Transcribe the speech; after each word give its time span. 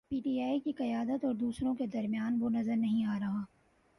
P 0.09 0.19
T 0.19 0.41
I 0.41 0.59
کی 0.59 0.71
قیادت 0.71 1.25
اور 1.25 1.33
دوسروں 1.33 1.75
کے 1.75 1.85
درمیان 1.85 2.37
وہ 2.41 2.49
نظر 2.49 2.75
نہیں 2.75 3.05
آ 3.05 3.19
رہا۔ 3.19 3.43